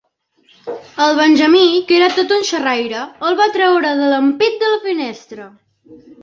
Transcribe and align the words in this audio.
El 1.07 1.11
Benjamí, 1.17 1.61
que 1.91 1.95
era 1.99 2.07
tot 2.15 2.33
un 2.37 2.45
xerraire, 2.47 3.03
el 3.29 3.37
va 3.43 3.47
treure 3.59 3.93
de 4.01 4.09
l'ampit 4.15 4.59
de 4.65 4.73
la 4.73 4.81
finestra. 4.89 5.47